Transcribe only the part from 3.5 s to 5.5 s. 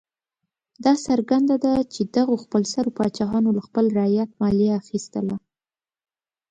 له خپل رعیت مالیه اخیستله.